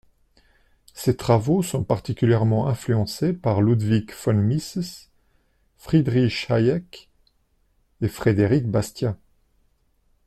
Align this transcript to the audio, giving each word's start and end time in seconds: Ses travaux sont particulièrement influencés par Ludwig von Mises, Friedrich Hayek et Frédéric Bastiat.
Ses 0.95 1.15
travaux 1.15 1.61
sont 1.61 1.83
particulièrement 1.83 2.67
influencés 2.67 3.33
par 3.33 3.61
Ludwig 3.61 4.09
von 4.11 4.33
Mises, 4.33 5.11
Friedrich 5.77 6.47
Hayek 6.49 7.11
et 8.01 8.07
Frédéric 8.07 8.65
Bastiat. 8.65 9.15